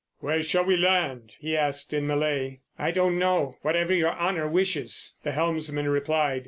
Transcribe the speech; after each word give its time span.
"Where 0.17 0.41
shall 0.41 0.65
we 0.65 0.77
land?" 0.77 1.35
he 1.37 1.55
asked 1.55 1.93
in 1.93 2.07
Malay. 2.07 2.61
"I 2.79 2.89
don't 2.89 3.19
know—wherever 3.19 3.93
your 3.93 4.15
honour 4.17 4.47
wishes," 4.47 5.17
the 5.21 5.31
helmsman 5.31 5.87
replied. 5.87 6.39